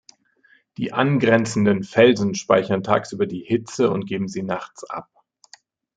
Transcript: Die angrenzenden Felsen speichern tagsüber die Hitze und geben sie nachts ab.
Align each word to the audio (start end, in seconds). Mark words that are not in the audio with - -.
Die 0.77 0.93
angrenzenden 0.93 1.83
Felsen 1.83 2.33
speichern 2.33 2.81
tagsüber 2.81 3.27
die 3.27 3.43
Hitze 3.43 3.91
und 3.91 4.07
geben 4.07 4.27
sie 4.27 4.41
nachts 4.41 4.83
ab. 4.89 5.11